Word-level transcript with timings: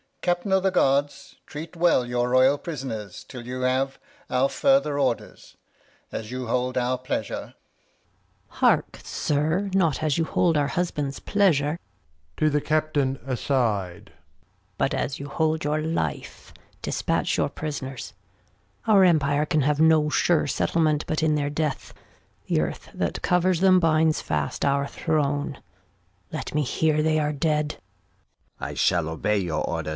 Captain 0.23 0.51
o' 0.51 0.61
th'Guards, 0.61 1.35
Treat 1.47 1.73
weU 1.73 2.07
your 2.07 2.29
royal 2.29 2.57
Prisoners 2.59 3.23
'till 3.23 3.45
you 3.45 3.61
have 3.61 3.97
Our 4.29 4.49
farther 4.49 4.99
Orders, 4.99 5.57
as 6.11 6.29
you 6.31 6.45
hold 6.45 6.77
our 6.77 6.97
Pleasure. 6.99 7.55
R 8.61 8.83
242 8.93 8.93
The 8.93 8.97
History 8.97 9.35
of 9.41 9.45
[Act 9.45 9.47
v 9.47 9.71
Gon. 9.71 9.71
Heark! 9.71 9.71
Sir, 9.73 9.77
not 9.79 10.03
as 10.03 10.17
you 10.19 10.23
hold 10.25 10.57
our 10.57 10.67
Husband's 10.69 11.19
Pleasure. 11.19 11.79
\To 12.37 12.49
the 12.49 12.61
Captain 12.61 13.19
aside. 13.25 14.13
But 14.77 14.93
as 14.93 15.19
you 15.19 15.27
hold 15.27 15.63
your 15.63 15.81
Life, 15.81 16.53
dispatch 16.83 17.37
your 17.37 17.49
Pris'ners. 17.49 18.13
Our 18.85 19.03
Empire 19.05 19.45
can 19.47 19.61
have 19.61 19.79
no 19.79 20.09
sure 20.09 20.45
Settlement 20.45 21.03
But 21.07 21.23
in 21.23 21.33
their 21.35 21.49
Death, 21.51 21.93
the 22.47 22.61
Earth 22.61 22.89
that 22.93 23.21
covers 23.23 23.59
them 23.59 23.79
Binds 23.79 24.21
fast 24.21 24.65
our 24.65 24.85
Throne. 24.87 25.61
Let 26.31 26.53
me 26.53 26.61
hear 26.61 27.01
they 27.01 27.19
are 27.19 27.33
dead. 27.33 27.69
Capt. 27.73 27.81
I 28.59 28.73
shall 28.75 29.09
obey 29.09 29.37
your 29.39 29.67
Orders. 29.67 29.89